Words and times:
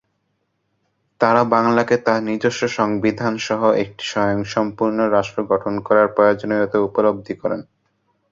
তারা 1.21 1.41
বাংলাকে 1.53 1.95
তার 2.05 2.19
নিজস্ব 2.23 2.61
সংবিধানসহ 2.79 3.61
একটি 3.83 4.03
স্বয়ংসম্পূর্ণ 4.05 4.99
রাষ্ট্র 5.07 5.39
গঠন 5.43 5.73
করার 5.87 6.07
প্রয়োজনীয়তা 6.15 6.77
উপলব্ধি 6.79 7.33
করেন। 7.41 7.61